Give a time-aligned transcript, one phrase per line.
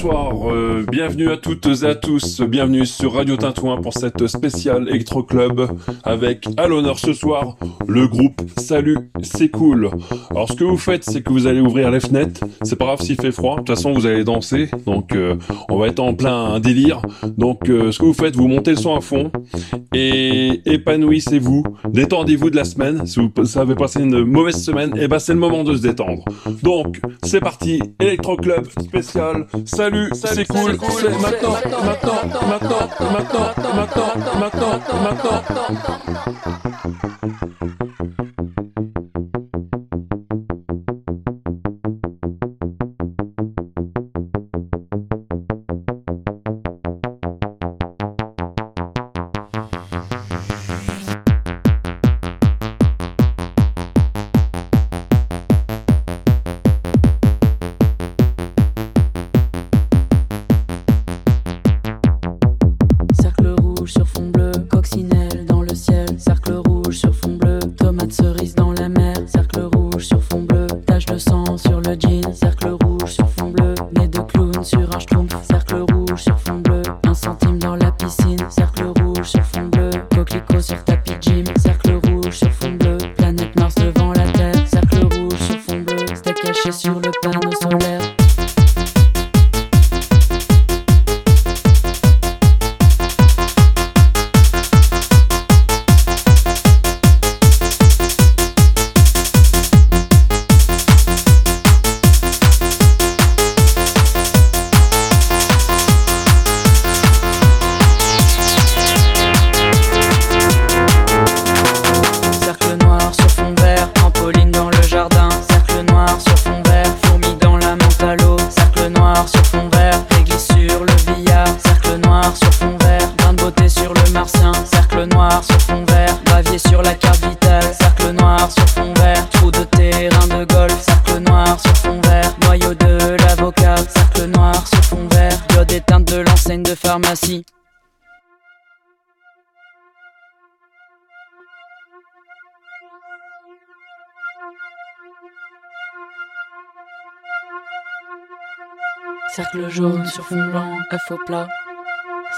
[0.00, 4.88] bonsoir, euh, bienvenue à toutes et à tous, bienvenue sur Radio Tintouin pour cette spéciale
[4.88, 5.72] Electro Club
[6.04, 7.56] avec à l'honneur ce soir
[7.88, 9.90] le groupe Salut, c'est cool.
[10.30, 13.00] Alors ce que vous faites, c'est que vous allez ouvrir les fenêtres, c'est pas grave
[13.00, 15.34] s'il fait froid, de toute façon vous allez danser, donc euh,
[15.68, 17.02] on va être en plein délire.
[17.36, 19.32] Donc euh, ce que vous faites, vous montez le son à fond
[19.98, 23.06] et épanouissez-vous, détendez-vous de la semaine.
[23.06, 25.82] Si vous avez passé une mauvaise semaine, et eh ben c'est le moment de se
[25.82, 26.24] détendre.
[26.62, 29.48] Donc c'est parti, Electro Club spécial.
[29.64, 35.38] Salut, c'est cool, c'est maintenant, maintenant, maintenant, maintenant, maintenant, maintenant, maintenant, maintenant.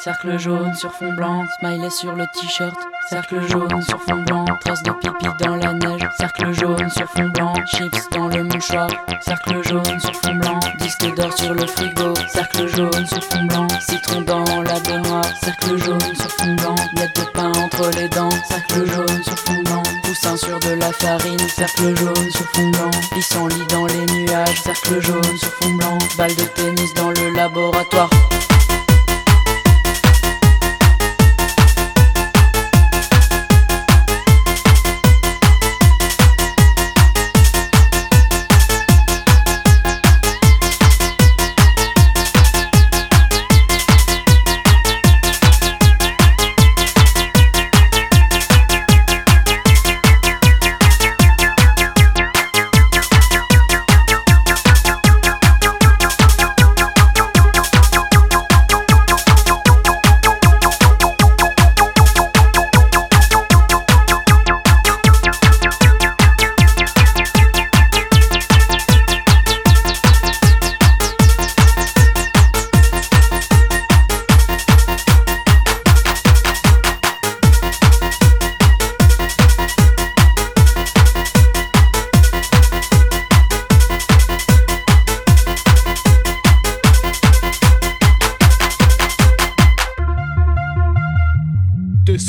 [0.01, 2.77] Cercle jaune sur fond blanc, smiley sur le t-shirt.
[3.09, 6.09] Cercle jaune sur fond blanc, trace de pipi dans la neige.
[6.17, 8.89] Cercle jaune sur fond blanc, chips dans le mouchoir.
[9.23, 12.15] Cercle jaune sur fond blanc, disque d'or sur le frigo.
[12.29, 15.25] Cercle jaune sur fond blanc, citron dans la baignoire.
[15.43, 18.31] Cercle jaune sur fond blanc, miette de pain entre les dents.
[18.49, 21.49] Cercle jaune sur fond blanc, poussin sur de la farine.
[21.57, 22.91] Cercle jaune sur fond blanc,
[23.49, 24.63] lit dans les nuages.
[24.63, 28.11] Cercle jaune sur fond blanc, balle de tennis dans le laboratoire.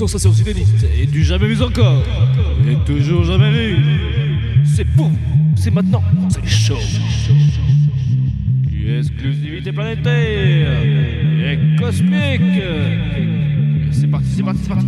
[0.03, 2.03] Et du jamais vu encore
[2.67, 3.75] et toujours jamais vu.
[4.65, 5.11] C'est pour
[5.55, 6.79] c'est maintenant, c'est chaud.
[8.97, 12.41] Exclusivité planétaire et cosmique.
[13.91, 14.87] C'est parti, c'est parti, c'est parti.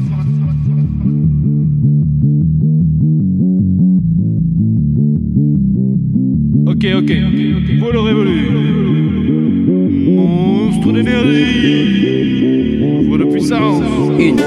[6.66, 7.12] Ok, ok,
[7.80, 8.50] vous l'aurez voulu.
[10.08, 12.43] Monstre d'énergie,
[13.46, 14.38] Une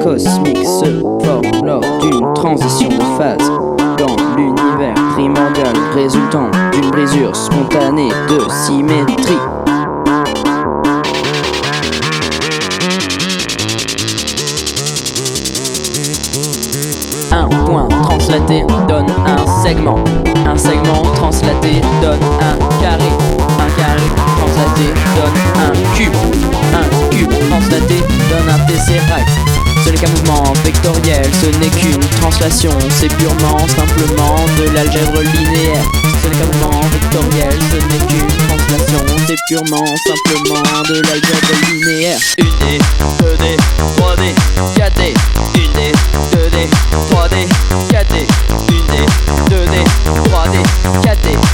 [0.00, 3.50] cosmique se forme lors d'une transition de phase
[3.98, 9.34] dans l'univers primordial résultant d'une brisure spontanée de symétrie.
[17.32, 19.98] Un point translaté donne un segment.
[20.46, 23.10] Un segment translaté donne un carré.
[23.58, 26.73] Un carré translaté planètes
[27.10, 29.28] cube translaté donne un tesseract.
[29.84, 35.84] Ce n'est qu'un mouvement vectoriel, ce n'est qu'une translation, c'est purement, simplement de l'algèbre linéaire.
[36.22, 42.18] Ce n'est qu'un mouvement vectoriel, ce n'est qu'une translation, c'est purement, simplement de l'algèbre linéaire.
[42.38, 42.80] 1D,
[43.20, 43.56] 2D,
[43.98, 44.34] 3D,
[44.76, 45.14] 4D,
[45.54, 45.92] 1D,
[46.32, 46.68] 2D,
[47.10, 47.48] 3D,
[47.90, 48.26] 4D,
[48.68, 48.96] 1D,
[49.50, 49.84] 2D,
[50.30, 50.62] 3D,
[51.02, 51.53] 4D.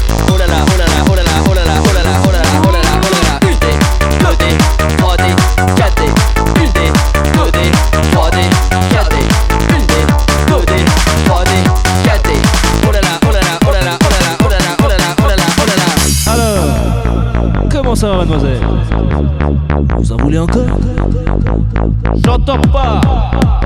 [20.44, 20.80] adianta.
[22.72, 23.59] pa.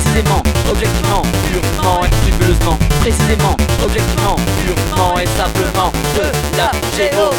[0.00, 7.30] précisément, objectivement, purement et frivolousement, précisément, objectivement, purement et simplement, de la géo.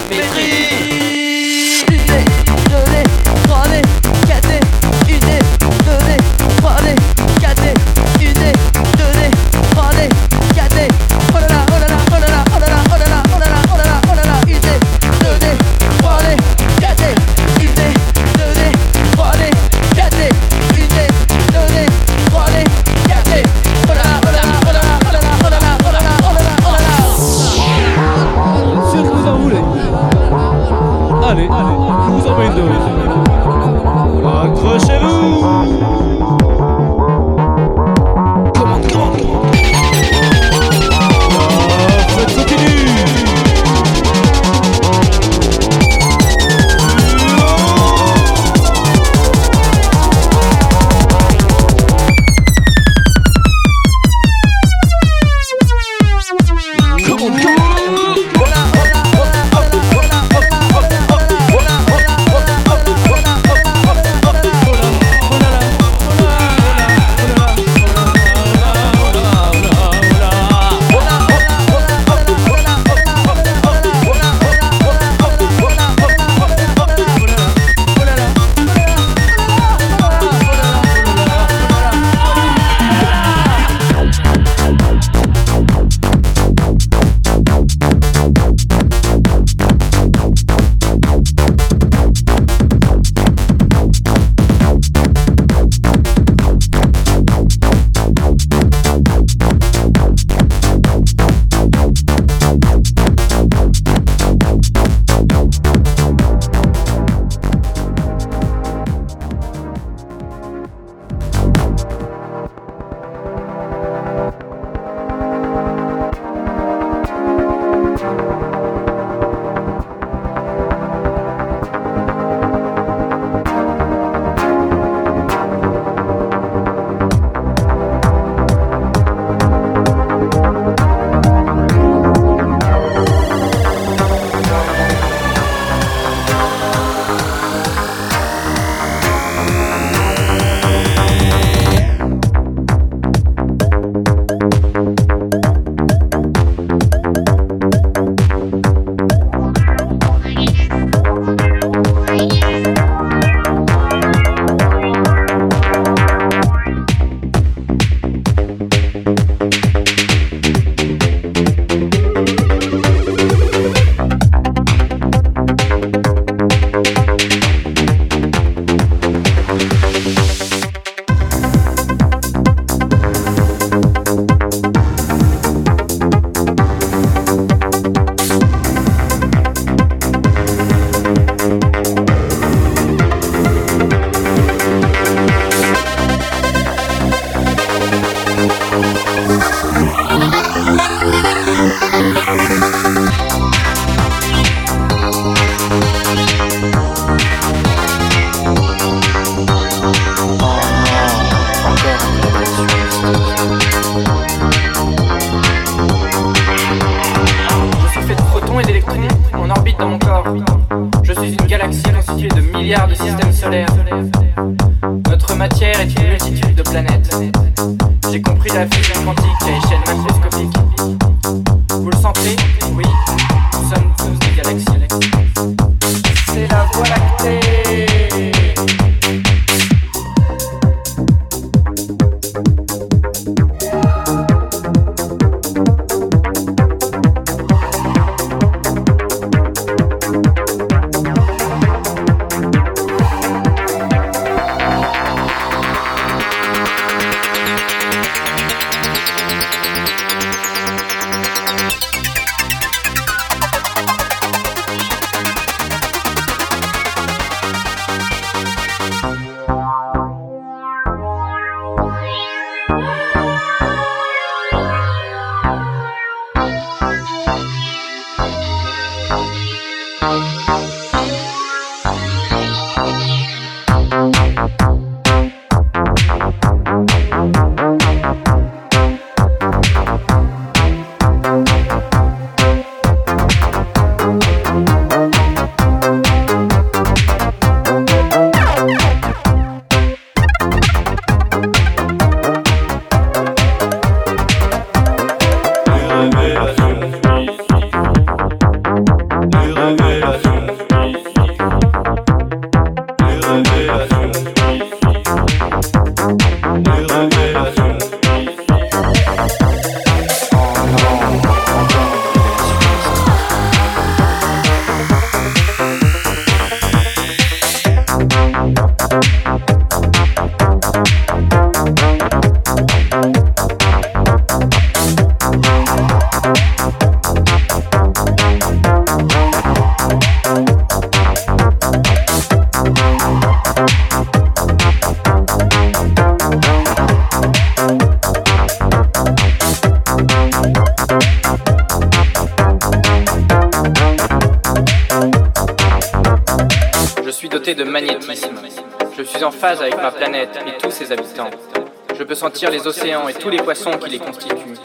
[352.42, 354.57] Sentir les océans et tous les poissons qui les constituent.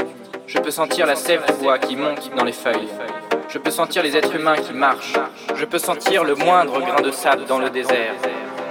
[0.47, 2.88] Je peux sentir la sève du bois qui monte dans les feuilles.
[3.50, 5.18] Je peux sentir les êtres humains qui marchent.
[5.54, 8.14] Je peux sentir le moindre grain de sable dans le désert.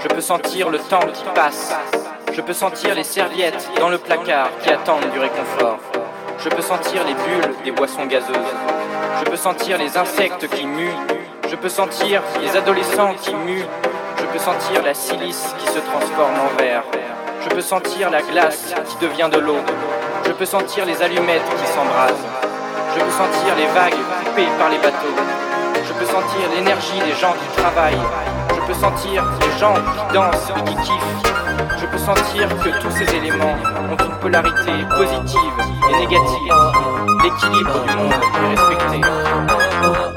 [0.02, 1.76] Je peux sentir le temps qui passe.
[2.34, 5.78] Je peux sentir les serviettes dans le placard qui attendent du réconfort.
[6.40, 8.56] Je peux sentir les bulles des boissons gazeuses.
[9.20, 10.98] Je peux sentir les insectes qui muent.
[11.48, 13.68] Je peux sentir les adolescents qui muent.
[14.18, 16.84] Je peux sentir la silice qui se transforme en verre.
[17.46, 19.60] Je peux sentir la glace qui devient de l'eau.
[20.25, 22.25] Je peux sentir les allumettes qui s'embrasent.
[22.96, 25.16] Je peux sentir les vagues coupées par les bateaux.
[25.75, 28.02] Je peux sentir l'énergie des gens qui travaillent.
[28.50, 31.78] Je peux sentir les gens qui dansent et qui kiffent.
[31.80, 33.56] Je peux sentir que tous ces éléments
[33.92, 35.54] ont une polarité positive
[35.92, 36.54] et négative.
[37.24, 40.14] L'équilibre du monde est respecté.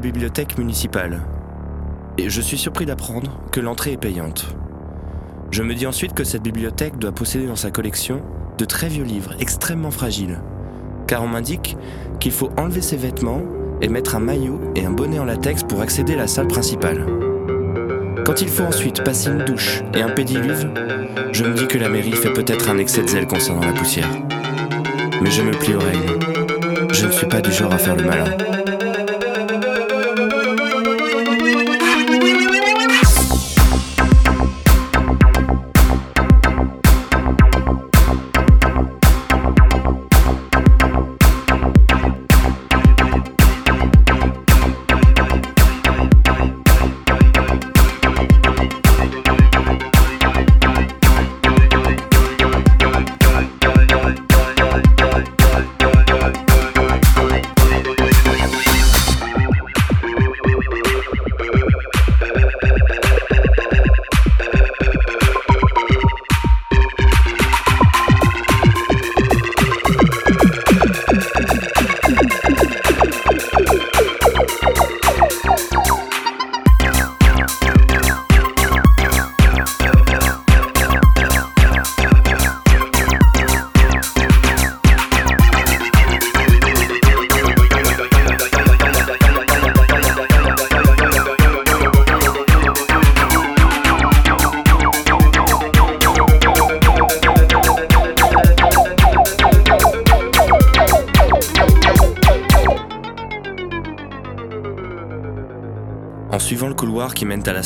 [0.00, 1.22] Bibliothèque municipale.
[2.18, 4.46] et je suis surpris d'apprendre que l'entrée est payante.
[5.50, 8.22] Je me dis ensuite que cette bibliothèque doit posséder dans sa collection
[8.58, 10.40] de très vieux livres extrêmement fragiles,
[11.06, 11.76] car on m'indique
[12.18, 13.42] qu'il faut enlever ses vêtements
[13.82, 17.04] et mettre un maillot et un bonnet en latex pour accéder à la salle principale.
[18.24, 20.70] Quand il faut ensuite passer une douche et un pédiluve,
[21.32, 24.08] je me dis que la mairie fait peut-être un excès de zèle concernant la poussière.
[25.20, 26.92] Mais je me plie règles.
[26.92, 28.24] Je ne suis pas du genre à faire le malin.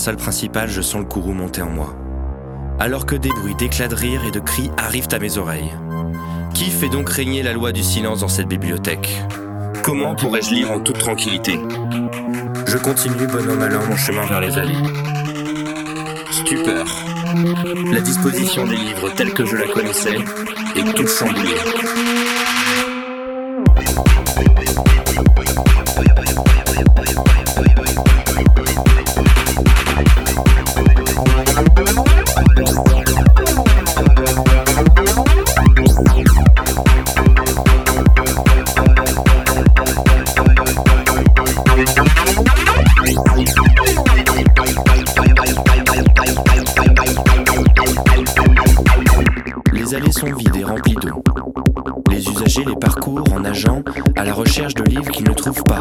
[0.01, 1.95] Salle principale, je sens le courroux monter en moi.
[2.81, 5.71] Alors que des bruits d'éclats de rire et de cris arrivent à mes oreilles.
[6.55, 9.23] Qui fait donc régner la loi du silence dans cette bibliothèque?
[9.83, 11.61] Comment pourrais-je lire en toute tranquillité?
[12.67, 14.79] Je continue bon an mal an mon chemin vers les allées.
[16.31, 16.87] Stupeur.
[17.93, 20.17] La disposition des livres telle que je la connaissais
[20.77, 21.89] est toute chamboulée.
[50.21, 51.23] Sont et remplies d'eau.
[52.11, 53.83] Les usagers les parcourent en nageant
[54.17, 55.81] à la recherche de livres qu'ils ne trouvent pas.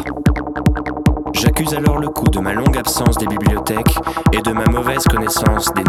[1.34, 3.98] J'accuse alors le coup de ma longue absence des bibliothèques
[4.32, 5.84] et de ma mauvaise connaissance des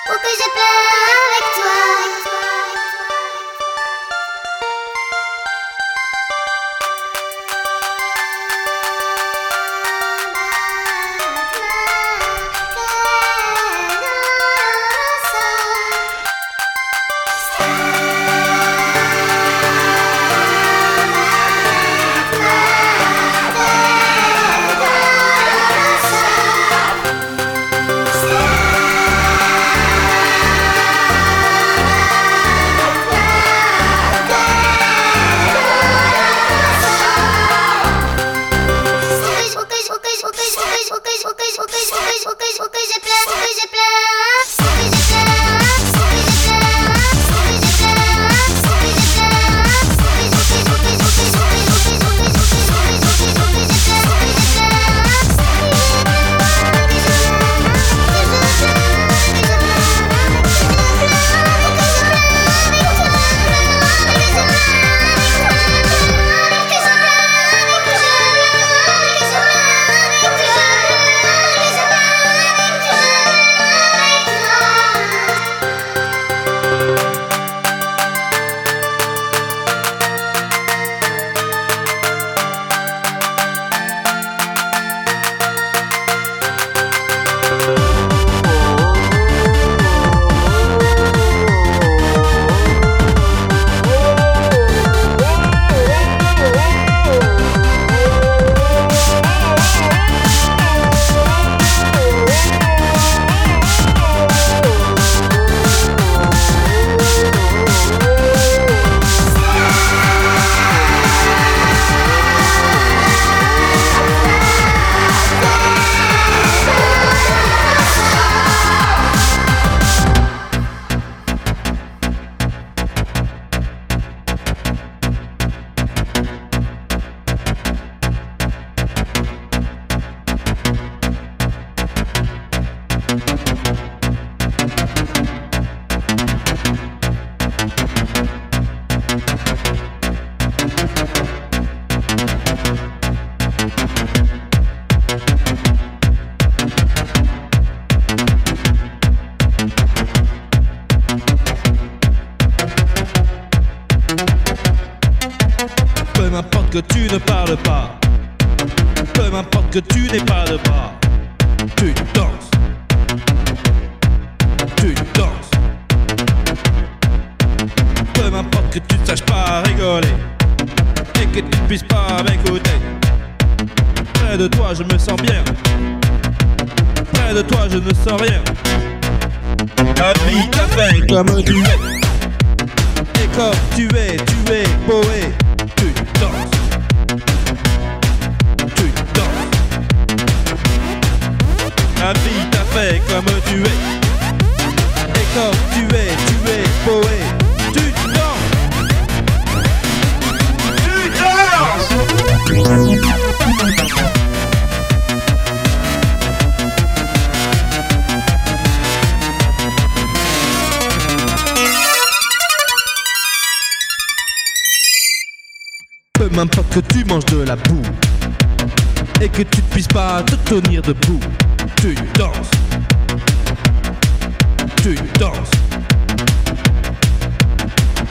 [0.10, 0.86] Ou que je pleure
[1.26, 2.29] avec toi.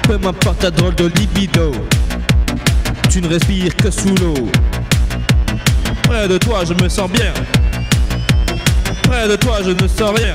[0.09, 1.71] peu m'importe ta de libido.
[3.11, 4.49] Tu ne respires que sous l'eau.
[6.05, 7.35] Près de toi je me sens bien.
[9.03, 10.33] Près de toi je ne sens rien.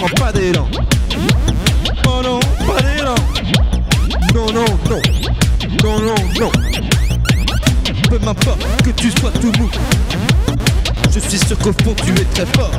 [0.00, 0.68] Oh, pas d'élan.
[2.06, 3.14] Oh non, pas d'élan.
[4.32, 5.00] Non, non, non.
[5.82, 6.50] Non, non, non.
[8.08, 9.68] Peu m'importe que tu sois tout mou.
[11.12, 12.70] Je suis sûr qu'au fond tu es très fort.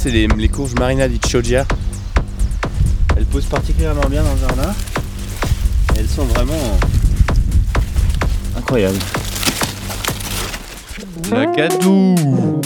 [0.00, 1.66] c'est les, courges Marina di Chioggia.
[3.16, 4.72] Elles posent particulièrement bien dans le jardin.
[5.98, 6.78] Elles sont vraiment
[8.56, 8.98] incroyables.
[11.32, 12.57] La gadoue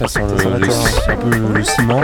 [0.00, 2.00] ça sent, le, le- un peu le ciment.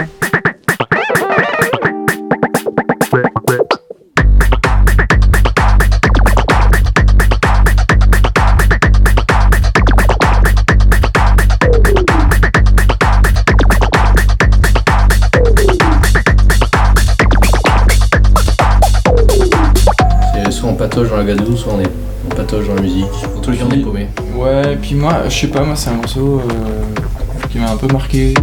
[20.33, 21.89] C'est soit on patauge dans la gadoue, soit on, est,
[22.25, 23.05] on patauge dans la musique.
[23.35, 24.07] Dans tous les cas, on est paumé.
[24.35, 27.16] Ouais, et puis moi, je sais pas, moi c'est un morceau euh,
[27.49, 28.33] qui m'a un peu marqué.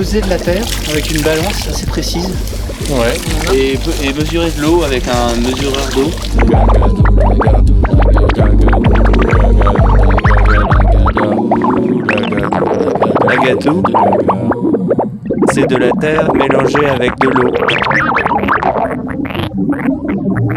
[0.01, 2.27] peser de la terre avec une balance assez précise.
[2.89, 3.13] Ouais.
[3.55, 3.77] Et,
[4.13, 6.09] mesurer de l'eau avec un mesureur d'eau.
[13.27, 13.83] La gadou,
[15.53, 17.51] c'est de la terre mélangée avec de l'eau.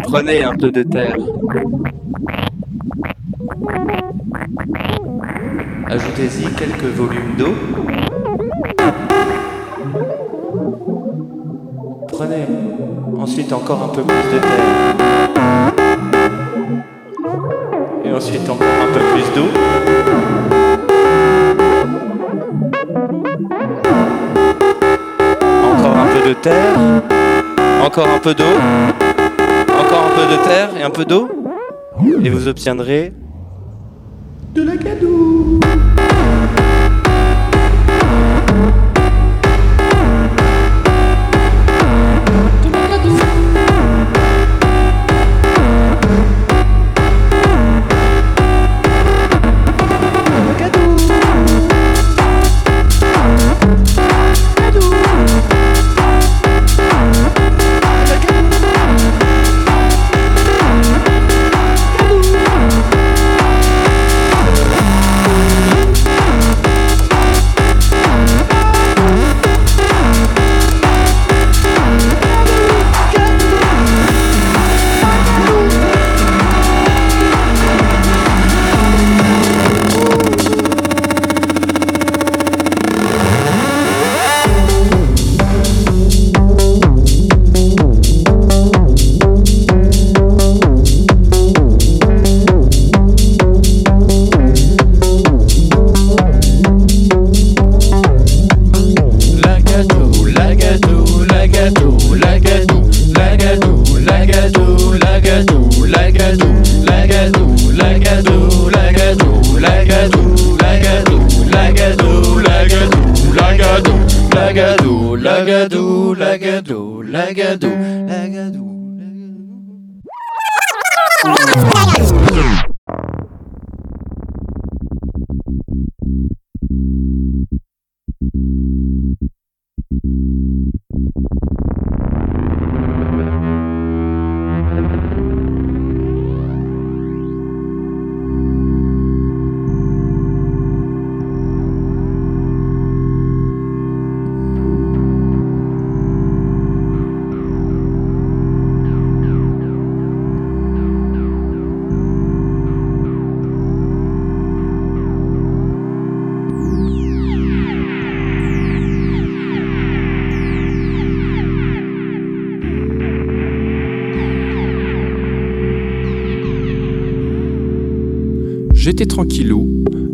[0.04, 1.16] Prenez un peu de terre.
[5.90, 7.54] Ajoutez-y quelques volumes d'eau.
[13.24, 14.94] Ensuite encore un peu plus de terre.
[18.04, 19.48] Et ensuite encore un peu plus d'eau.
[25.72, 26.76] Encore un peu de terre.
[27.82, 28.44] Encore un peu d'eau.
[29.80, 31.30] Encore un peu de terre et un peu d'eau.
[32.22, 33.14] Et vous obtiendrez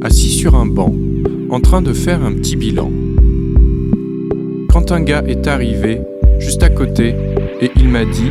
[0.02, 0.94] assis sur un banc,
[1.50, 2.90] en train de faire un petit bilan.
[4.68, 6.00] Quand un gars est arrivé,
[6.38, 7.14] juste à côté,
[7.60, 8.30] et il m'a dit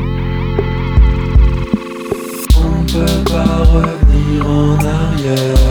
[2.58, 5.69] On peut pas revenir en arrière.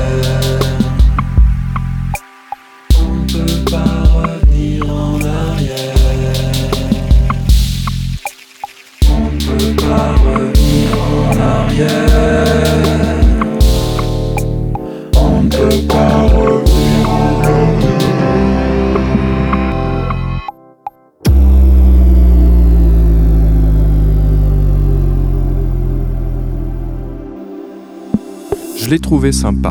[28.88, 29.70] Je l'ai trouvé sympa.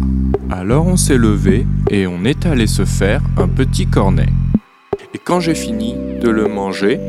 [0.52, 4.30] Alors on s'est levé et on est allé se faire un petit cornet.
[5.16, 7.00] Et quand j'ai fini de le manger,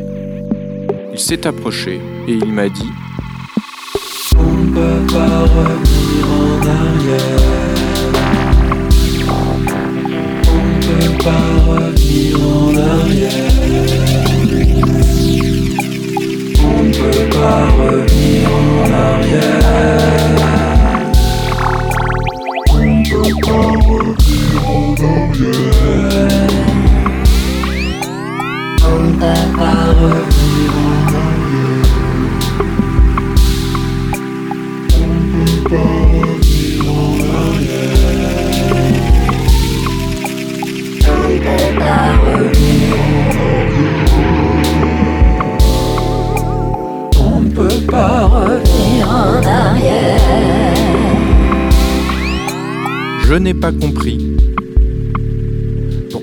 [1.13, 2.91] il s'est approché et il m'a dit
[4.39, 7.41] On ne peut pas revenir en arrière.
[10.49, 13.53] On ne peut pas revenir en arrière.
[16.65, 20.68] On ne peut pas revenir en arrière.
[25.41, 25.47] On ne
[29.13, 31.87] peut pas revenir en arrière.
[34.97, 37.87] On peut pas revenir en arrière.
[41.07, 43.55] On ne peut pas revenir en arrière.
[47.21, 50.19] On ne peut pas revenir en arrière.
[53.21, 54.28] Je n'ai pas compris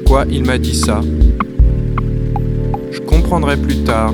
[0.05, 1.01] pourquoi il m'a dit ça.
[2.91, 4.13] Je comprendrai plus tard.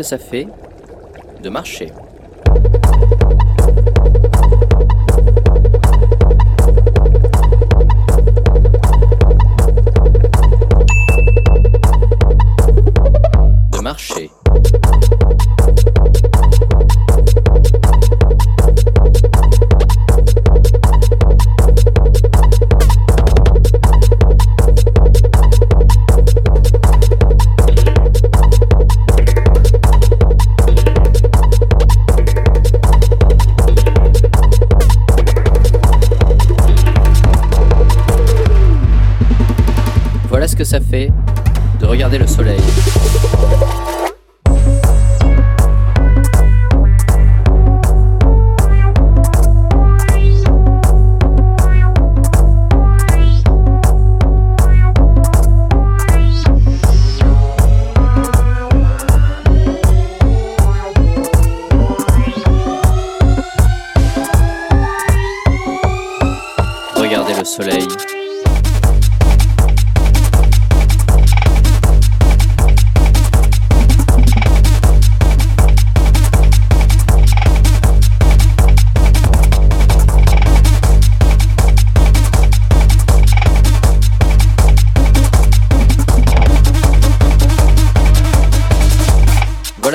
[0.05, 0.47] Ça fait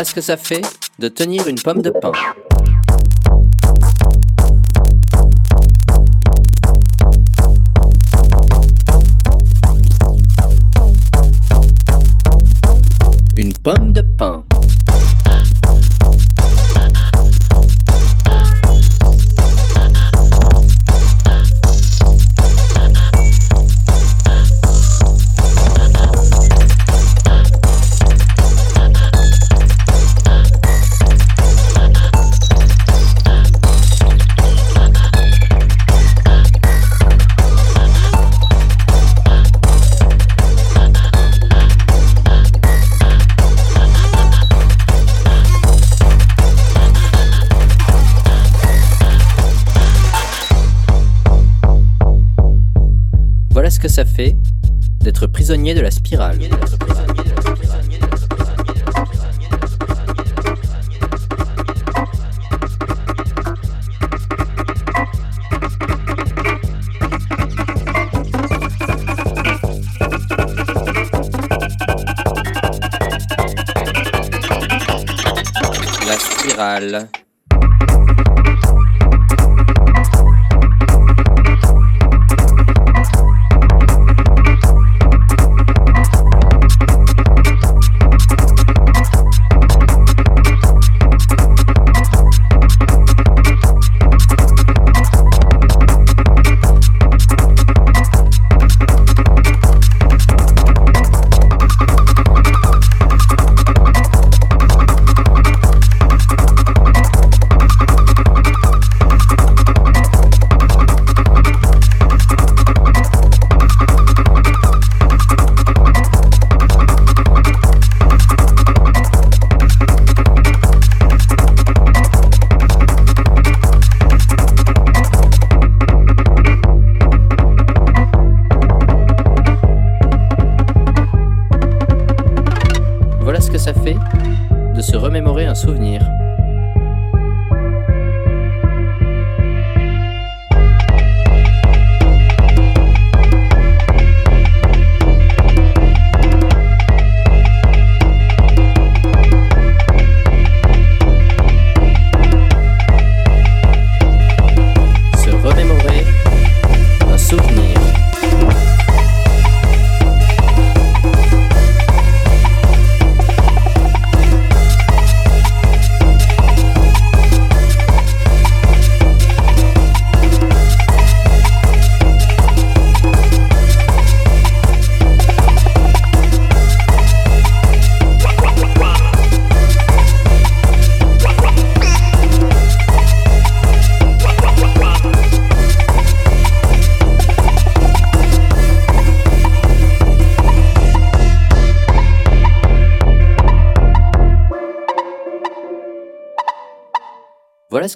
[0.01, 0.63] Voilà ce que ça fait
[0.99, 2.13] de tenir une pomme de pain.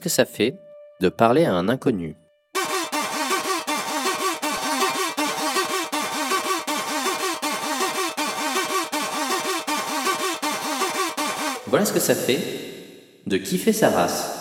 [0.04, 0.58] Que ça fait
[1.00, 2.14] de parler à un inconnu.
[11.66, 12.38] Voilà ce que ça fait
[13.26, 14.33] de kiffer sa race.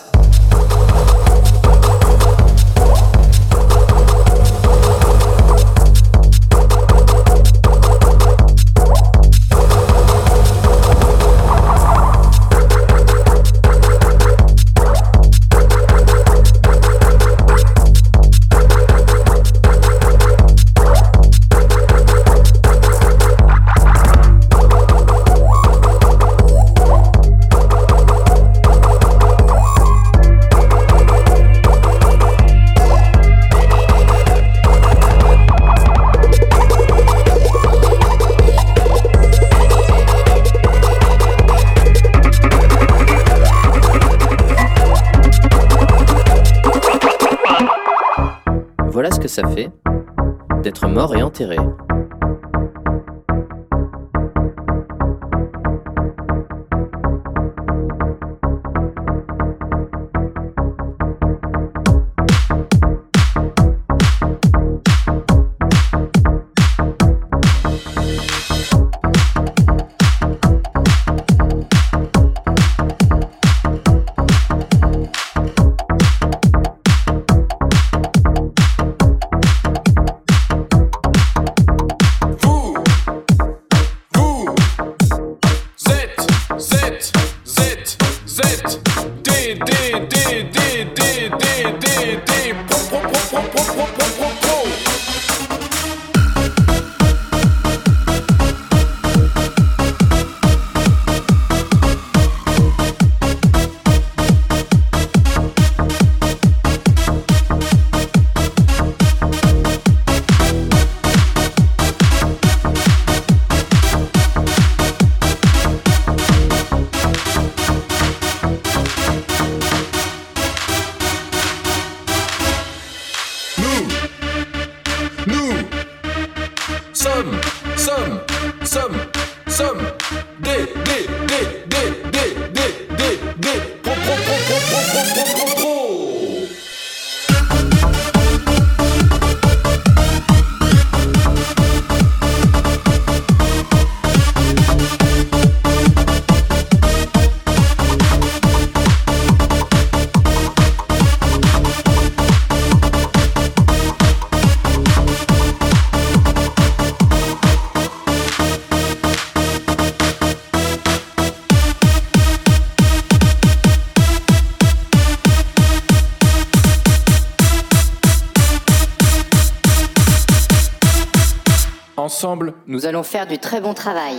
[172.68, 174.16] Nous allons faire du très bon travail.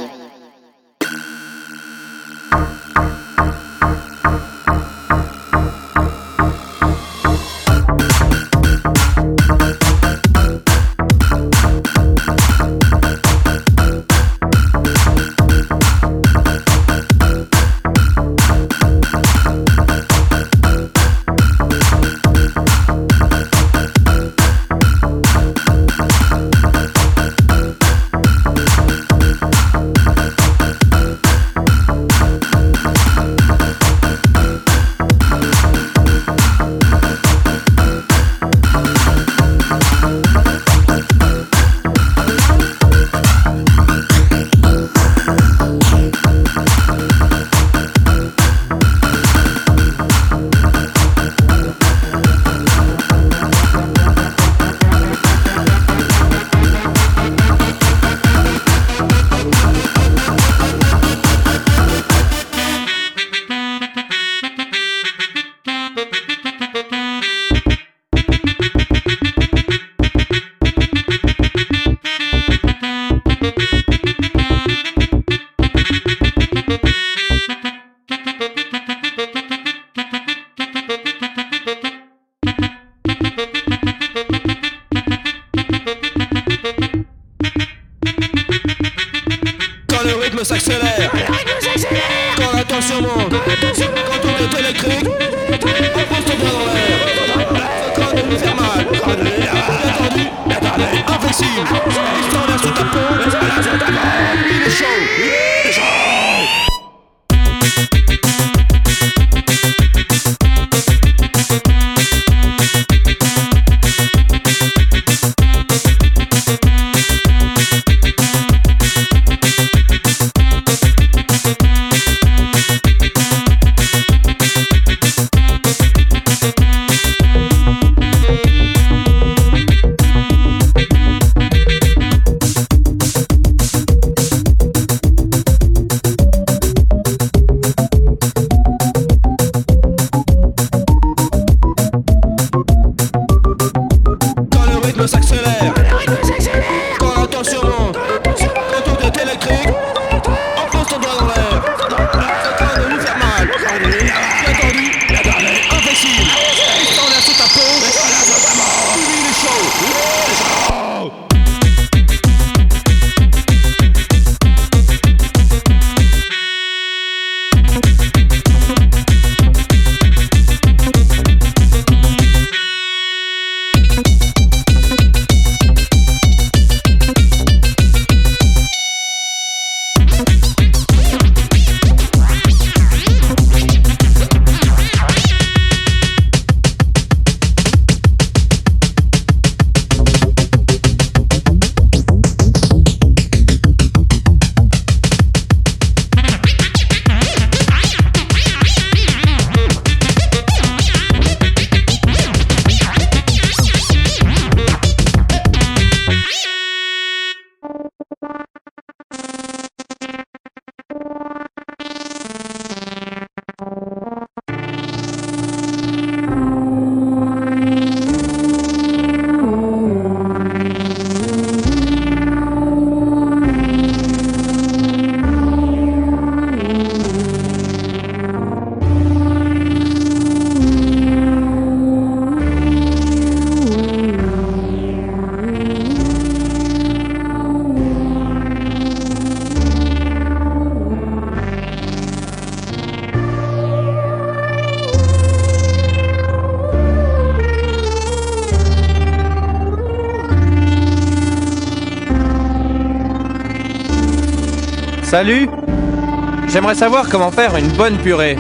[256.75, 258.37] Savoir comment faire une bonne purée.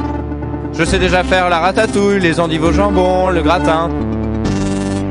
[0.76, 3.90] Je sais déjà faire la ratatouille, les endives au jambon, le gratin.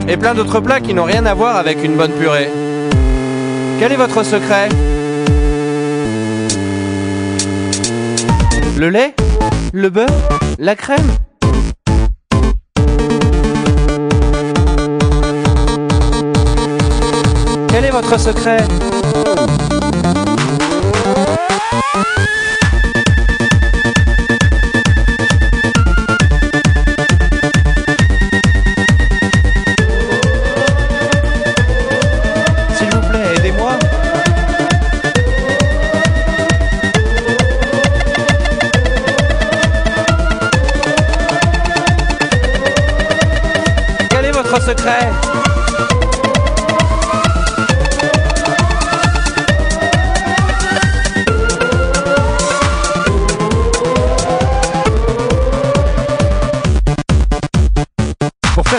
[0.09, 2.49] Et plein d'autres plats qui n'ont rien à voir avec une bonne purée.
[3.79, 4.67] Quel est votre secret?
[8.77, 9.15] Le lait?
[9.71, 10.09] Le beurre
[10.59, 10.99] La crème?
[17.69, 18.57] Quel est votre secret?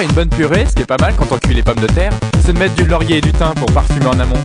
[0.05, 2.13] Une bonne purée, ce qui est pas mal quand on cuit les pommes de terre,
[2.45, 4.43] c'est de mettre du laurier et du thym pour parfumer en amont.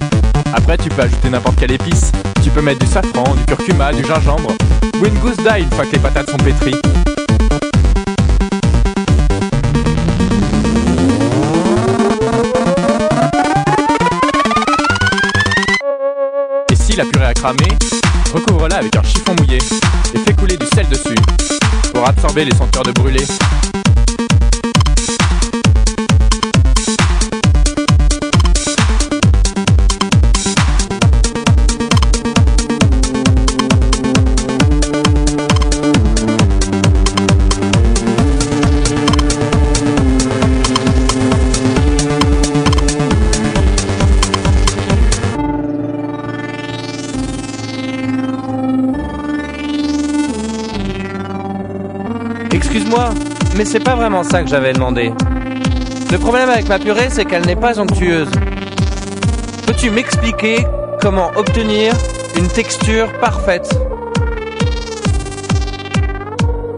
[0.53, 2.14] Après, tu peux ajouter n'importe quelle épice.
[2.41, 4.51] Tu peux mettre du safran, du curcuma, du gingembre,
[5.01, 6.80] ou une gousse d'ail une fois que les patates sont pétries.
[16.72, 17.68] Et si la purée a cramé,
[18.34, 21.20] recouvre-la avec un chiffon mouillé et fais couler du sel dessus
[21.93, 23.26] pour absorber les senteurs de brûlé.
[52.90, 53.14] Excuse-moi,
[53.56, 55.12] mais c'est pas vraiment ça que j'avais demandé.
[56.12, 58.32] Le problème avec ma purée, c'est qu'elle n'est pas onctueuse.
[59.68, 60.66] Peux-tu m'expliquer
[61.00, 61.94] comment obtenir
[62.36, 63.70] une texture parfaite?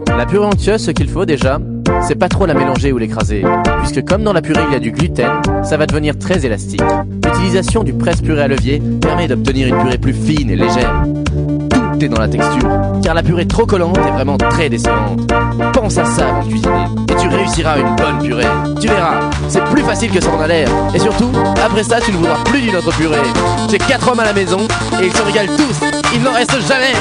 [0.06, 1.58] La purée onctueuse, ce qu'il faut déjà,
[2.02, 3.42] c'est pas trop la mélanger ou l'écraser,
[3.78, 6.82] puisque comme dans la purée il y a du gluten, ça va devenir très élastique.
[7.24, 11.04] L'utilisation du presse-purée à levier permet d'obtenir une purée plus fine et légère.
[12.10, 12.68] Dans la texture,
[13.00, 15.20] car la purée trop collante est vraiment très décevante.
[15.72, 18.46] Pense à ça avant de cuisiner, et tu réussiras une bonne purée.
[18.80, 20.68] Tu verras, c'est plus facile que ça en a l'air.
[20.94, 21.30] Et surtout,
[21.64, 23.22] après ça, tu ne voudras plus d'une autre purée.
[23.70, 24.58] J'ai quatre hommes à la maison,
[25.00, 26.92] et ils se régalent tous, il n'en reste jamais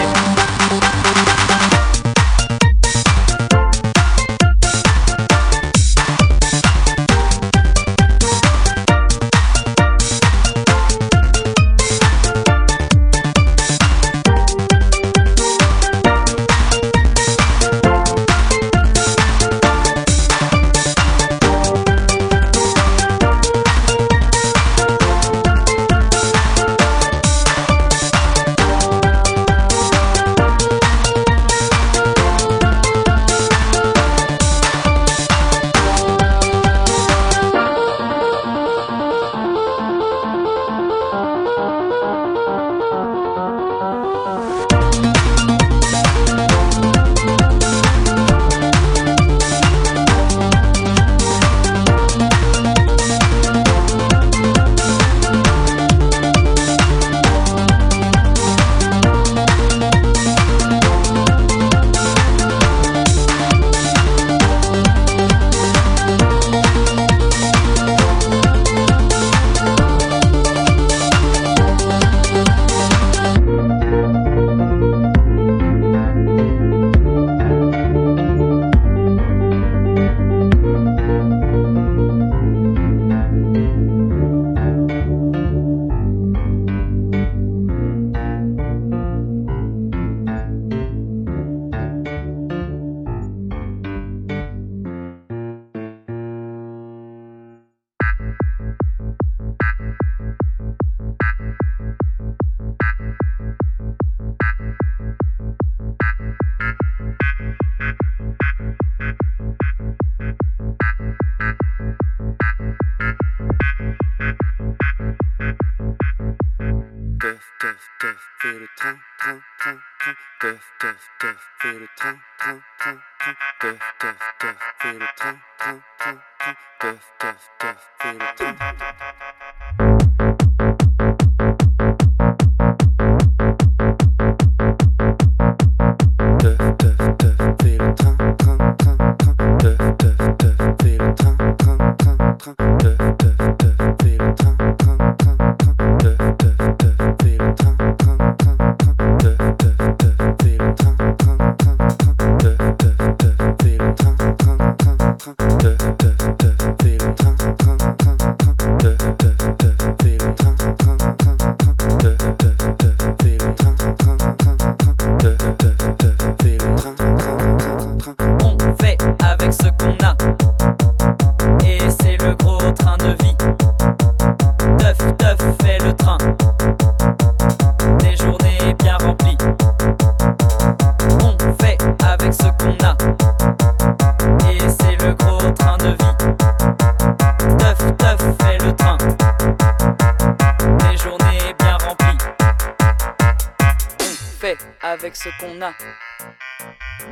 [195.01, 195.73] avec ce qu'on a.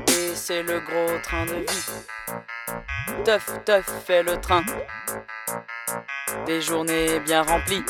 [0.10, 1.90] Et c'est le gros train de vie.
[3.26, 4.64] Teuf, teuf fait le train.
[6.46, 7.84] Des journées bien remplies.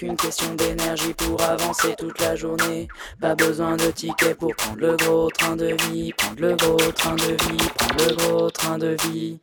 [0.00, 2.88] Qu'une question d'énergie pour avancer toute la journée.
[3.20, 7.16] Pas besoin de tickets pour prendre le gros train de vie, prendre le gros train
[7.16, 9.40] de vie, prendre le gros train de vie.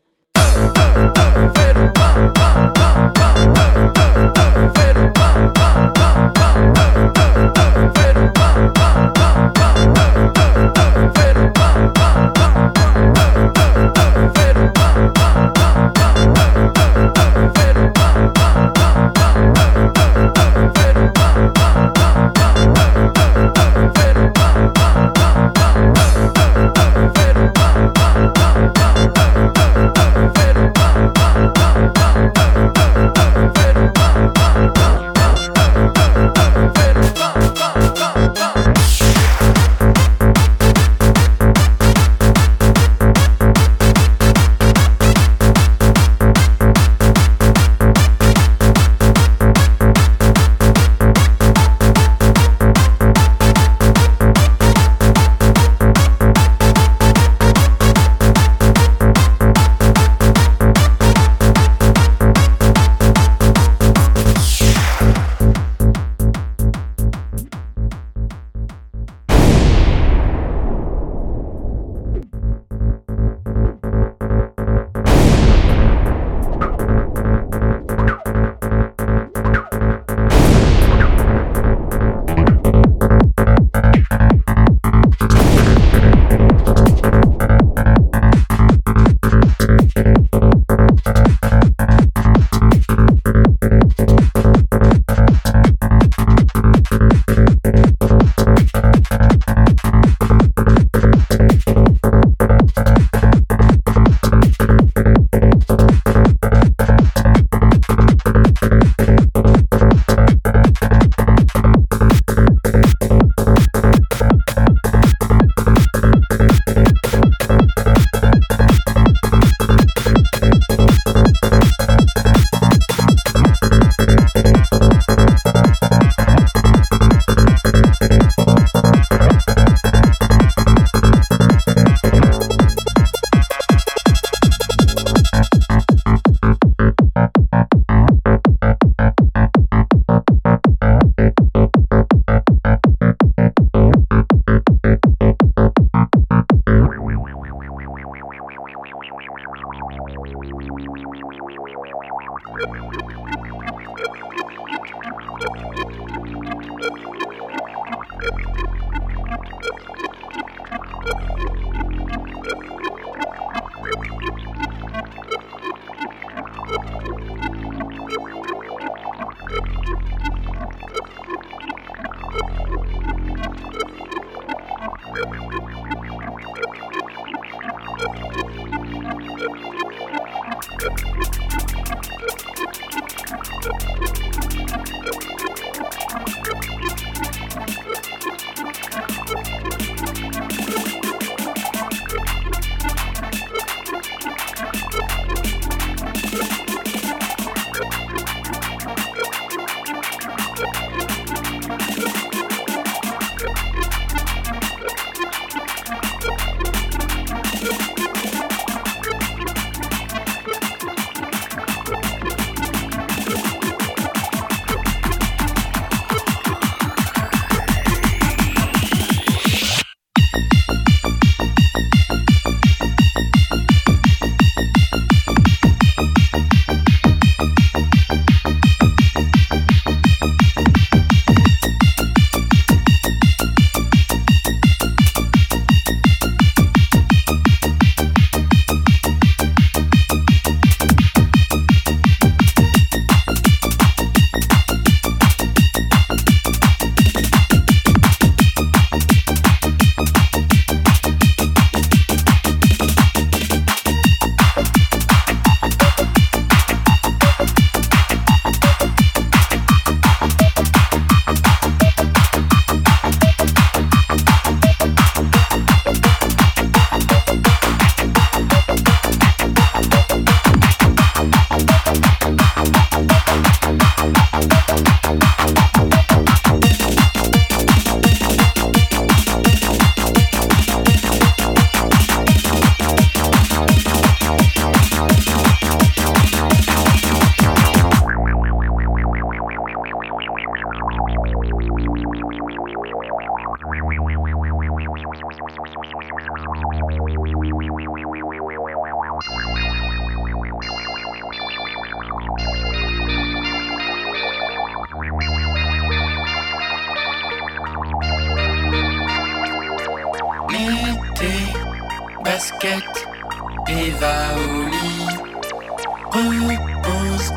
[316.21, 317.31] repose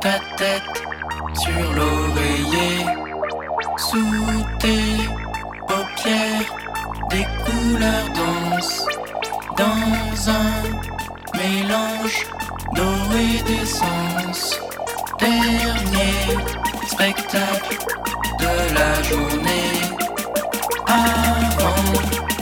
[0.00, 0.82] ta tête
[1.34, 2.86] sur l'oreiller.
[3.76, 4.96] Sous tes
[5.68, 6.54] paupières,
[7.10, 8.86] des couleurs dansent
[9.56, 10.52] dans un
[11.36, 12.26] mélange
[12.74, 14.60] doré d'essence.
[15.18, 16.36] Dernier
[16.86, 17.78] spectacle
[18.40, 19.78] de la journée
[20.86, 22.41] avant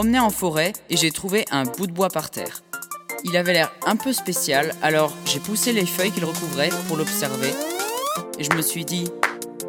[0.00, 2.62] promenais en forêt et j'ai trouvé un bout de bois par terre.
[3.24, 7.52] Il avait l'air un peu spécial, alors j'ai poussé les feuilles qu'il recouvrait pour l'observer.
[8.38, 9.10] Et je me suis dit,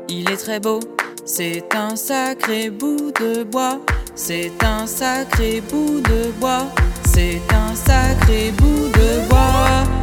[0.07, 0.79] il est très beau,
[1.25, 3.81] c'est un sacré bout de bois,
[4.15, 6.65] c'est un sacré bout de bois,
[7.13, 10.00] c'est un sacré bout de bois.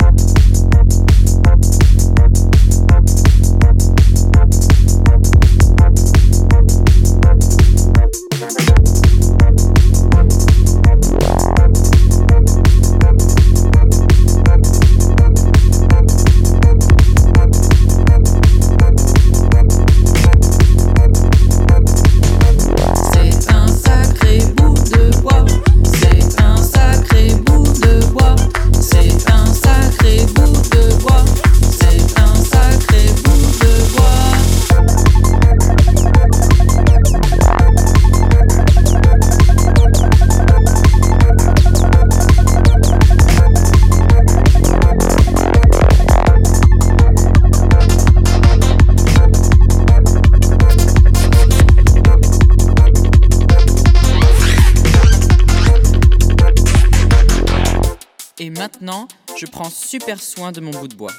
[59.38, 61.12] Je prends super soin de mon bout de bois.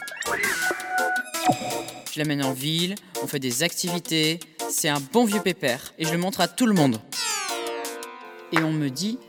[2.12, 4.40] Je l'amène en ville, on fait des activités,
[4.70, 7.00] c'est un bon vieux pépère et je le montre à tout le monde.
[8.52, 9.20] Et on me dit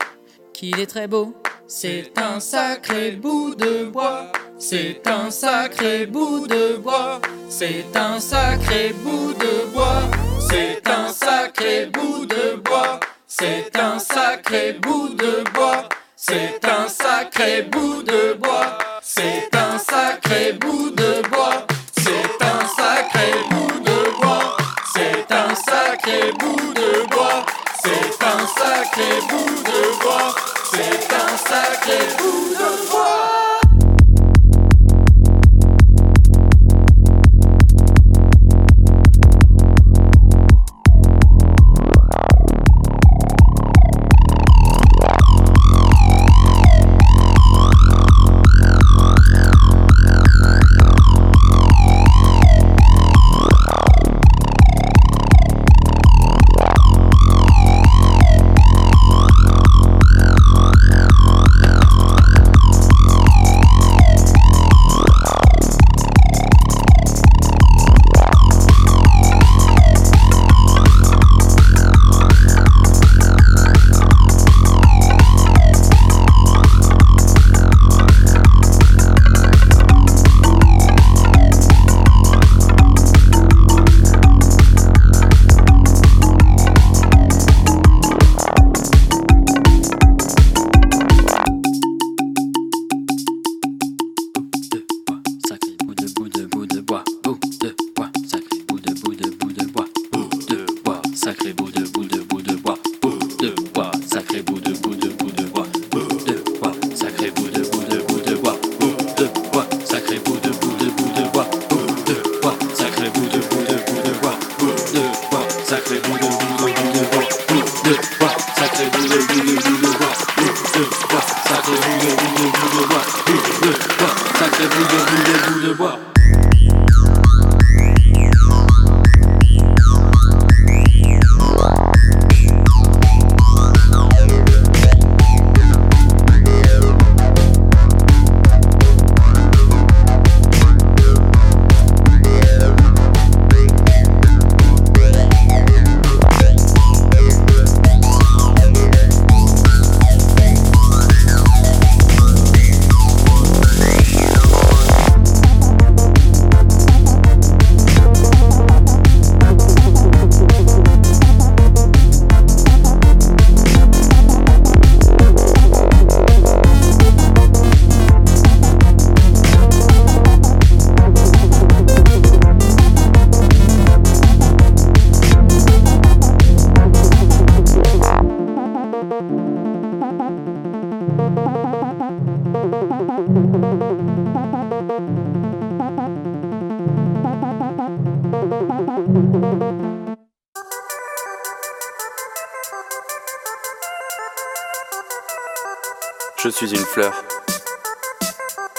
[0.53, 1.33] qu'il est très beau.
[1.67, 4.29] C'est un sacré bout de bois.
[4.57, 7.21] C'est un sacré bout de bois.
[7.49, 10.01] C'est un sacré bout de bois.
[10.49, 12.99] C'est un sacré bout de bois.
[13.25, 15.87] C'est un sacré bout de bois.
[16.23, 18.77] C'est un sacré bout de bois.
[19.01, 21.65] C'est un sacré bout de bois.
[21.97, 24.55] C'est un sacré bout de bois.
[24.93, 27.43] C'est un sacré bout de bois.
[27.83, 30.35] C'est un sacré bout de bois.
[30.71, 33.50] C'est un sacré bout de bois.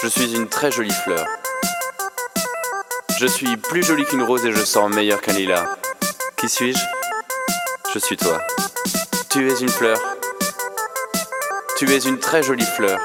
[0.01, 1.25] Je suis une très jolie fleur.
[3.17, 5.65] Je suis plus jolie qu'une rose et je sens meilleur qu'un lilas.
[6.37, 6.79] Qui suis-je?
[7.91, 8.39] Je suis toi.
[9.29, 9.97] Tu es une fleur.
[11.77, 12.99] Tu es une très jolie fleur.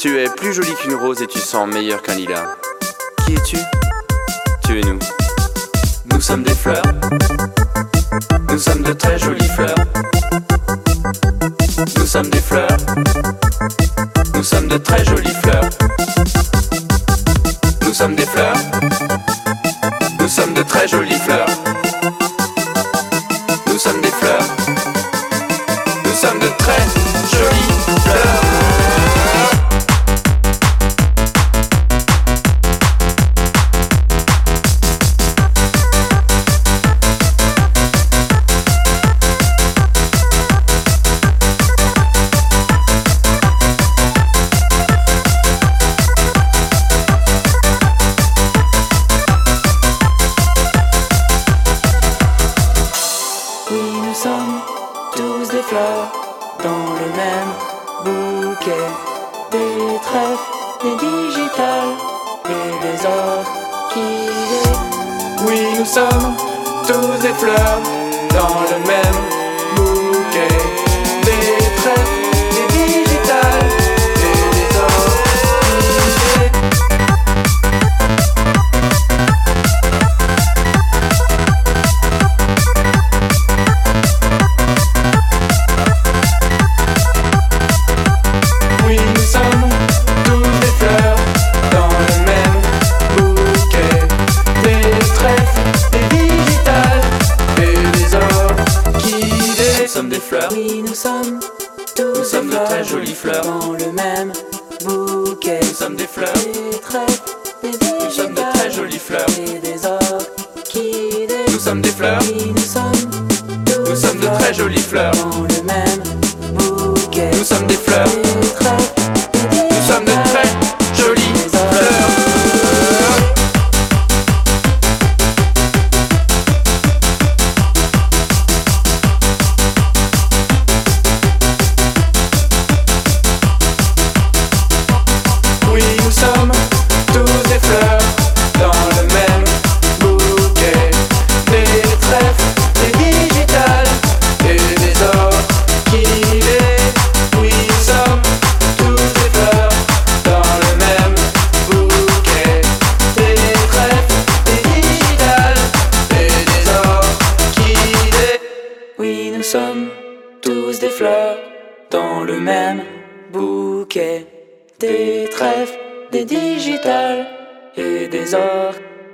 [0.00, 2.56] Tu es plus jolie qu'une rose et tu sens meilleur qu'un lilas.
[3.24, 3.58] Qui es-tu?
[4.64, 4.98] Tu es nous.
[6.06, 6.82] Nous sommes des fleurs.
[8.48, 9.76] Nous sommes de très jolies fleurs.
[12.14, 13.21] I'm different.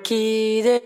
[0.08, 0.82] きで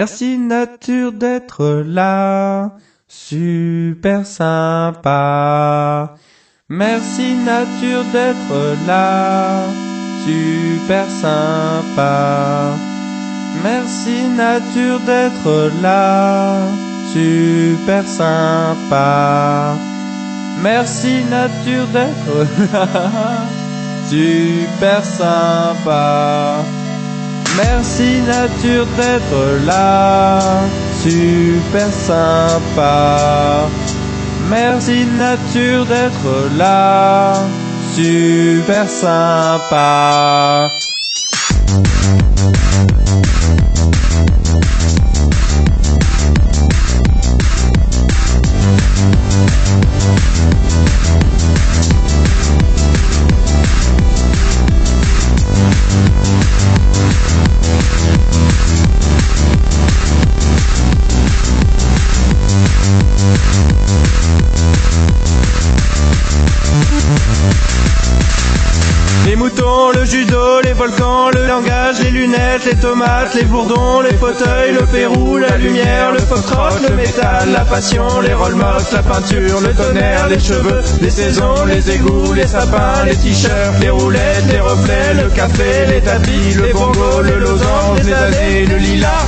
[0.00, 2.70] Merci nature d'être là,
[3.06, 6.14] super sympa.
[6.70, 9.60] Merci nature d'être là,
[10.24, 12.72] super sympa.
[13.62, 16.62] Merci nature d'être là,
[17.12, 19.74] super sympa.
[20.62, 22.86] Merci nature d'être là,
[24.08, 26.64] super sympa.
[27.62, 30.40] Merci nature d'être là,
[31.02, 33.68] super sympa.
[34.48, 37.34] Merci nature d'être là,
[37.94, 40.70] super sympa.
[69.26, 74.16] Les moutons, le judo, les volcans, le langage, les lunettes, les tomates, les bourdons, les
[74.16, 79.60] fauteuils, le Pérou, la lumière, le foxtrot, le métal, la passion, les rollmops, la peinture,
[79.60, 84.60] le tonnerre, les cheveux, les saisons, les égouts, les sapins, les t-shirts, les roulettes, les
[84.60, 89.26] reflets, le café, les tapis, le bongo, le losange, les années, le lilas.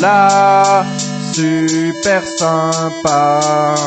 [0.00, 0.84] Là,
[1.32, 3.77] super sympa.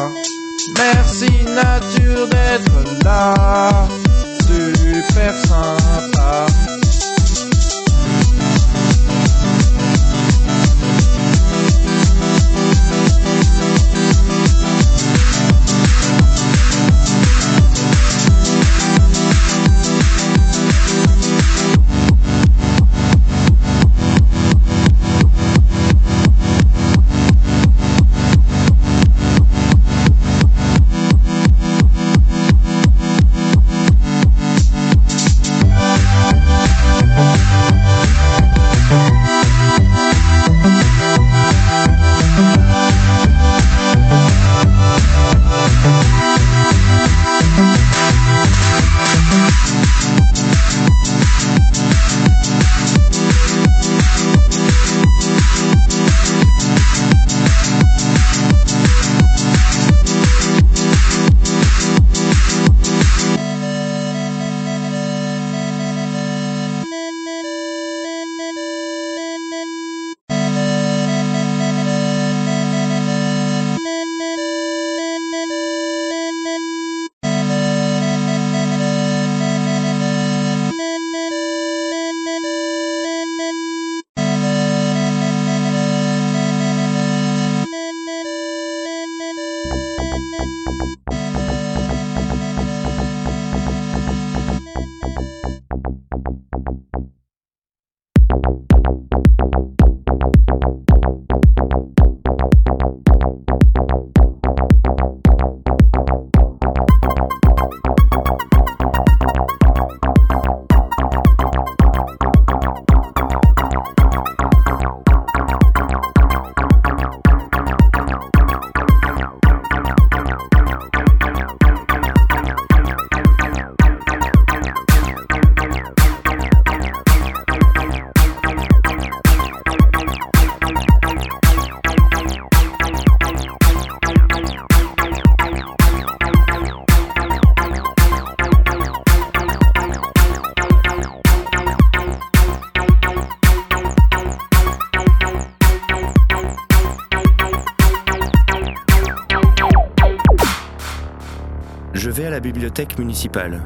[152.97, 153.61] Municipale.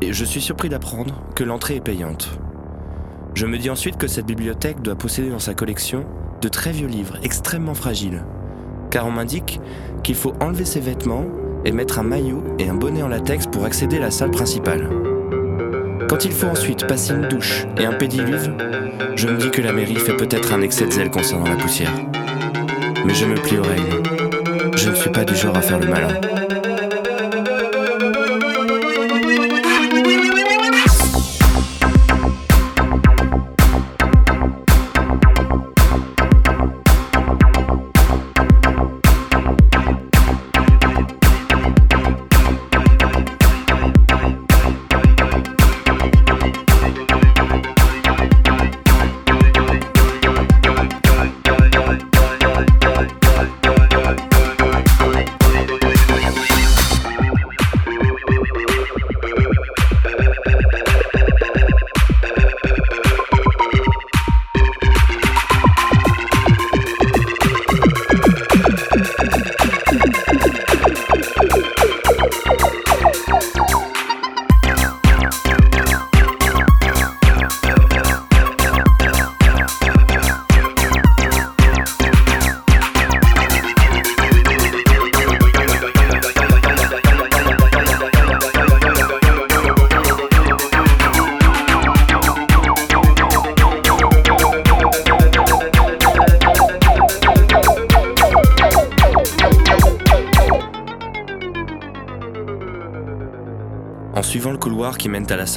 [0.00, 2.38] Et je suis surpris d'apprendre que l'entrée est payante.
[3.34, 6.04] Je me dis ensuite que cette bibliothèque doit posséder dans sa collection
[6.40, 8.22] de très vieux livres extrêmement fragiles.
[8.90, 9.60] Car on m'indique
[10.02, 11.24] qu'il faut enlever ses vêtements
[11.64, 14.88] et mettre un maillot et un bonnet en latex pour accéder à la salle principale.
[16.08, 18.54] Quand il faut ensuite passer une douche et un pédiluve,
[19.16, 21.92] je me dis que la mairie fait peut-être un excès de zèle concernant la poussière.
[23.04, 24.02] Mais je me plie aux règles.
[24.76, 26.20] Je ne suis pas du genre à faire le malin.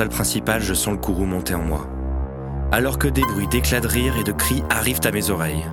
[0.06, 1.88] Principale, je sens le courroux monter en moi.
[2.72, 5.65] Alors que des bruits d'éclats de rire et de cris arrivent à mes oreilles.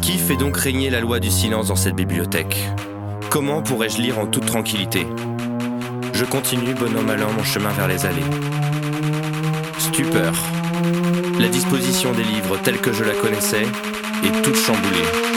[0.00, 2.68] Qui fait donc régner la loi du silence dans cette bibliothèque?
[3.30, 5.06] Comment pourrais-je lire en toute tranquillité?
[6.14, 8.22] Je continue, bonhomme allant, mon chemin vers les allées.
[9.78, 10.32] Stupeur.
[11.38, 13.66] La disposition des livres telle que je la connaissais
[14.24, 15.31] est toute chamboulée.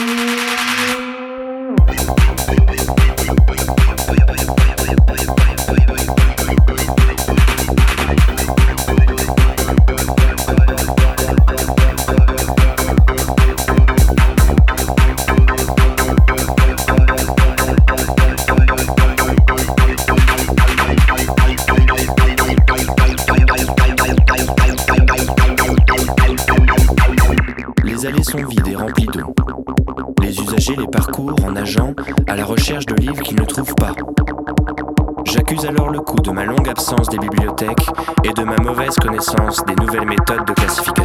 [37.10, 37.86] Des bibliothèques
[38.24, 40.95] et de ma mauvaise connaissance des nouvelles méthodes de classification.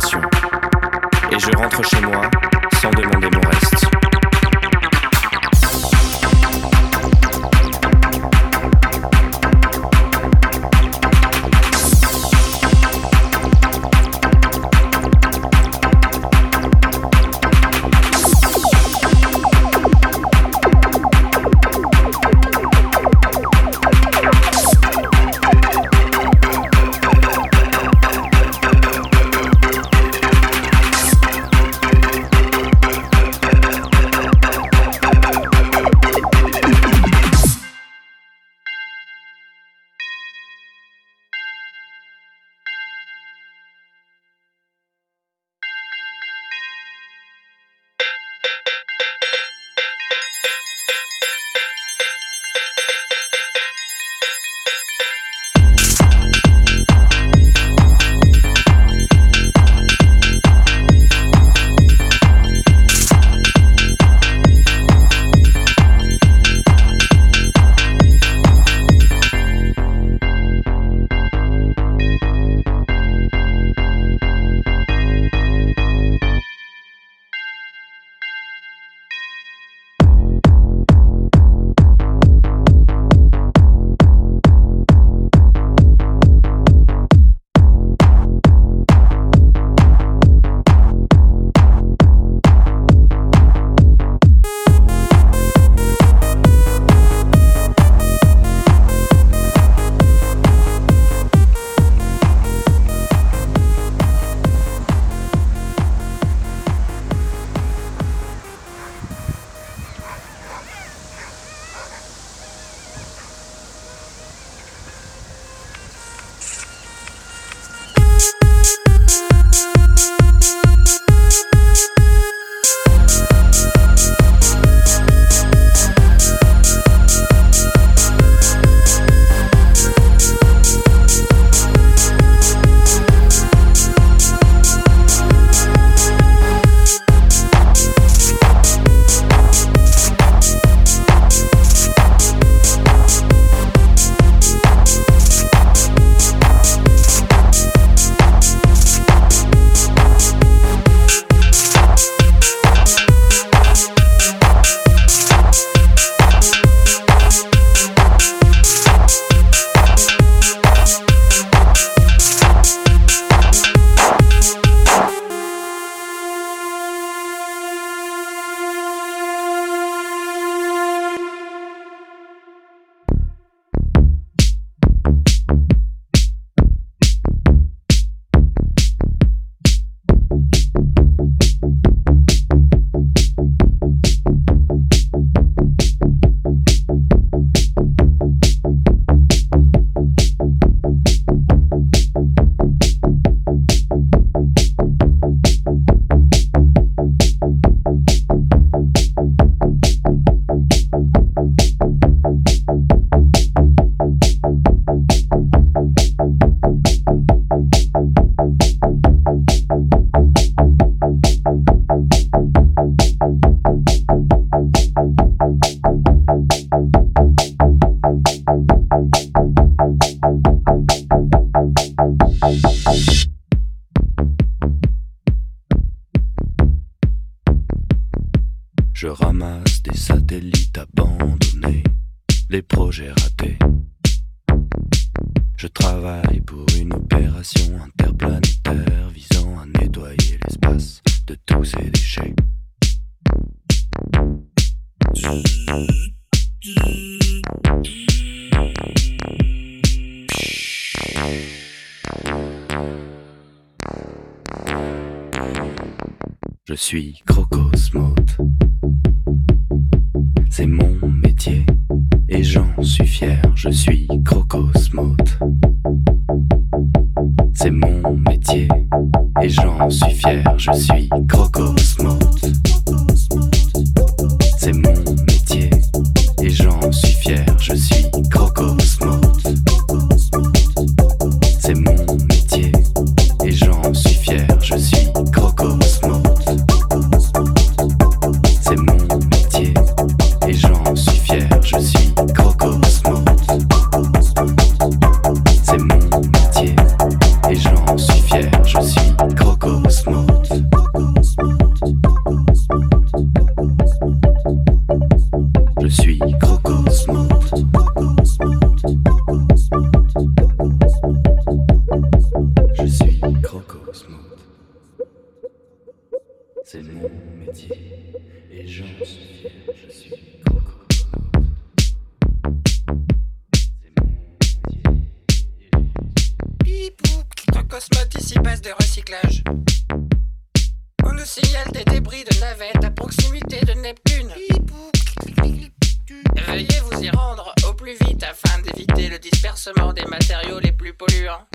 [339.31, 341.45] Dispersement des matériaux les plus polluants.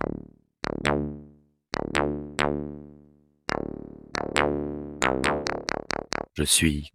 [6.34, 6.92] Je suis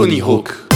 [0.00, 0.69] Tony Hawk.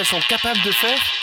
[0.00, 1.19] qu'elles sont capables de faire.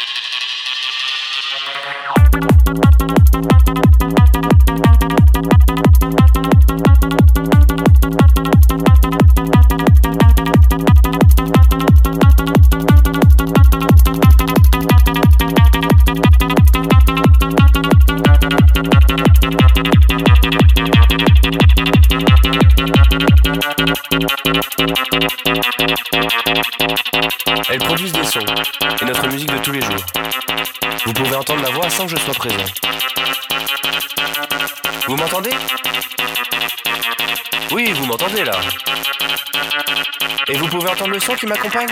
[41.09, 41.88] Le son qui m'accompagne.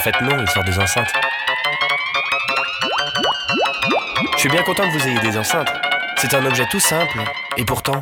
[0.00, 1.12] fait, non, il sort des enceintes.
[4.34, 5.70] Je suis bien content que vous ayez des enceintes.
[6.16, 7.18] C'est un objet tout simple,
[7.56, 8.00] et pourtant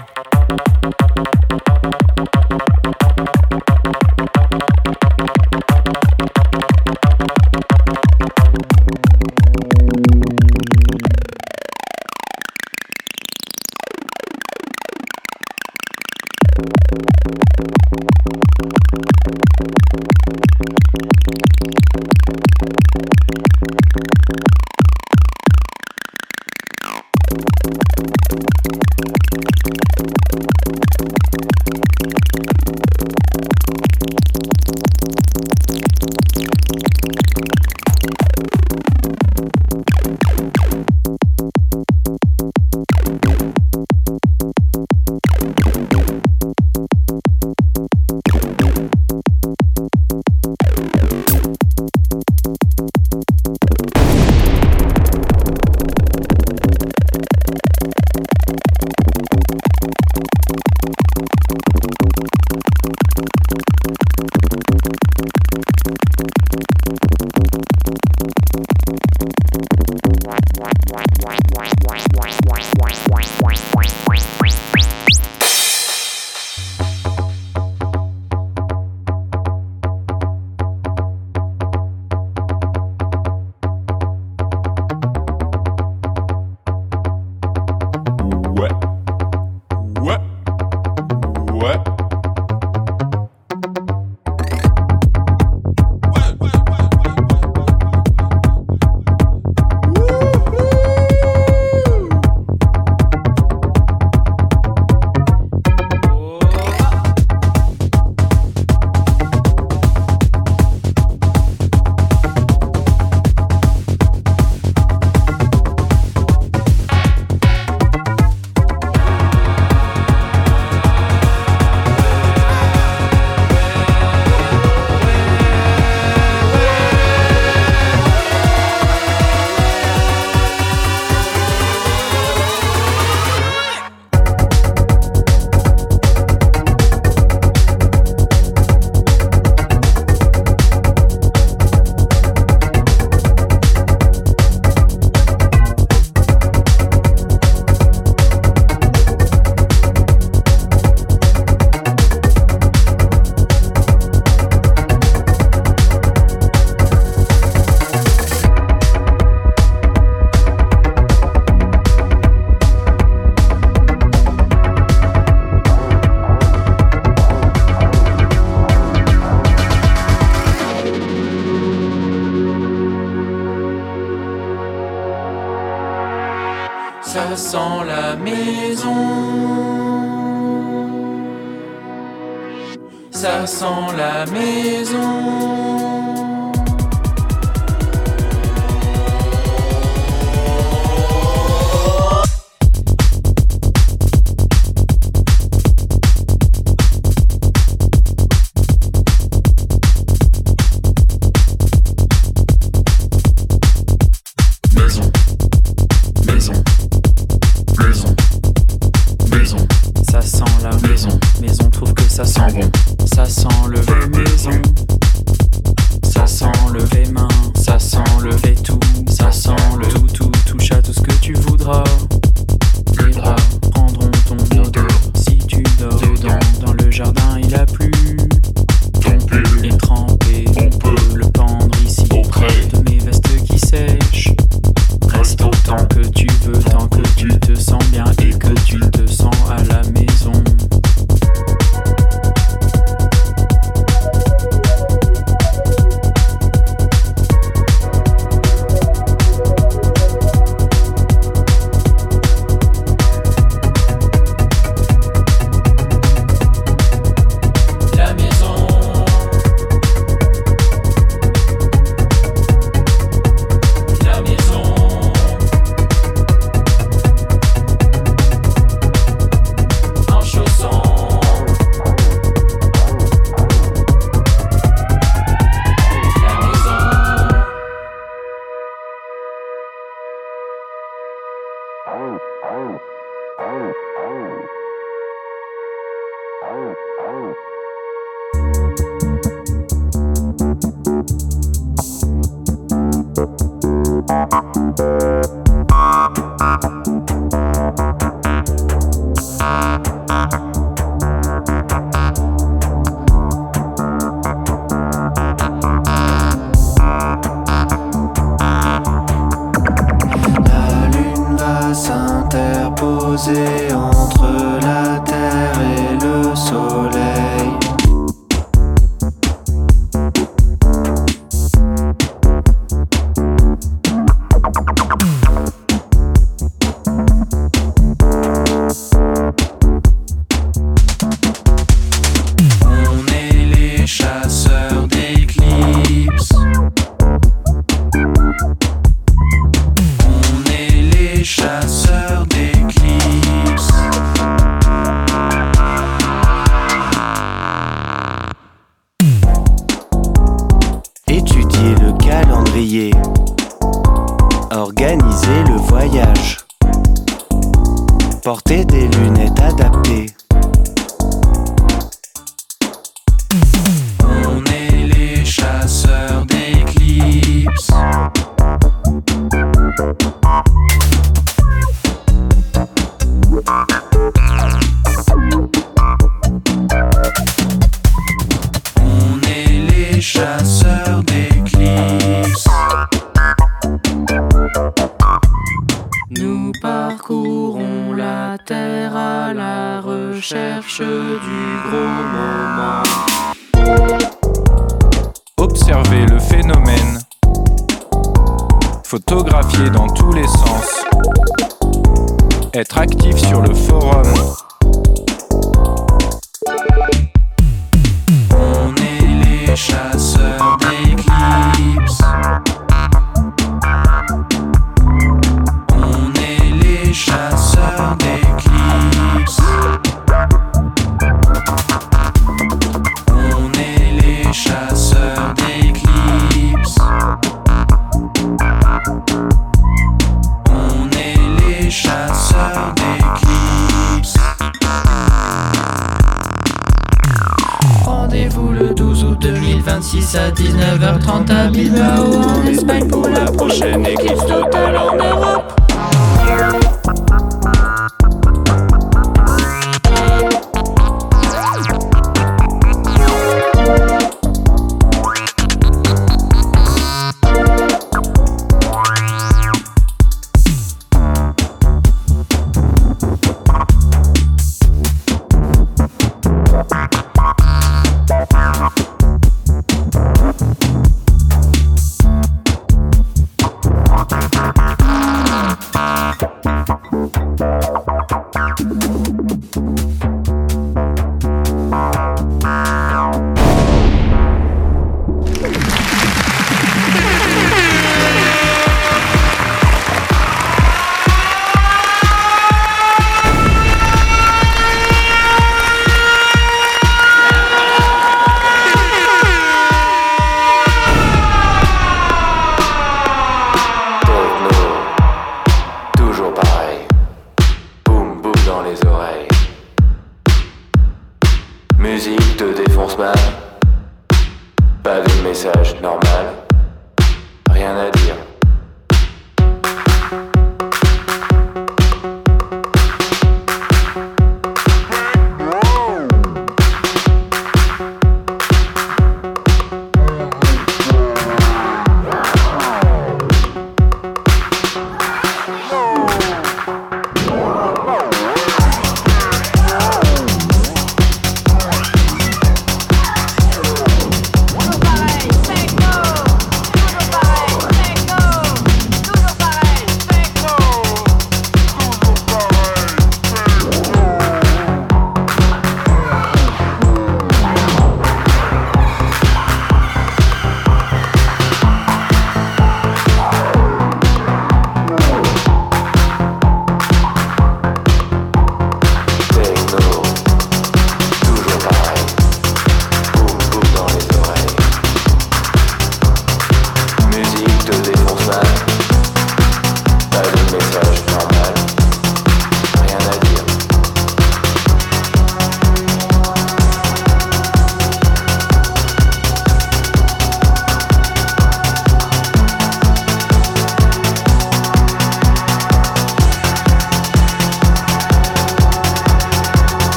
[313.73, 317.38] entre la terre et le soleil.